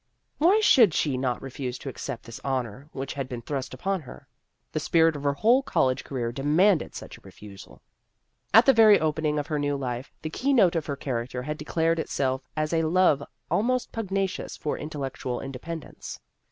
Why 0.39 0.61
should 0.61 0.95
she 0.95 1.15
not 1.15 1.43
refuse 1.43 1.77
to 1.77 1.87
accept 1.87 2.23
this" 2.23 2.41
honor" 2.59 2.87
which 2.91 3.13
had 3.13 3.29
been 3.29 3.43
thrust 3.43 3.71
upon 3.71 4.01
her? 4.01 4.27
The 4.71 4.79
spirit 4.79 5.15
of 5.15 5.21
her 5.21 5.35
whole 5.35 5.61
college 5.61 6.03
career 6.03 6.31
demanded 6.31 6.95
such 6.95 7.19
a 7.19 7.21
refusal. 7.21 7.83
At 8.51 8.65
the 8.65 8.73
very 8.73 8.99
opening 8.99 9.37
of 9.37 9.45
her 9.45 9.59
new 9.59 9.77
life, 9.77 10.11
the 10.23 10.31
key 10.31 10.53
note 10.53 10.75
of 10.75 10.87
her 10.87 10.95
character 10.95 11.43
had 11.43 11.59
declared 11.59 11.99
itself 11.99 12.41
as 12.57 12.73
a 12.73 12.81
love 12.81 13.21
almost 13.51 13.91
pugnacious 13.91 14.57
for 14.57 14.75
in 14.75 14.89
tellectual 14.89 15.39
independence. 15.39 16.19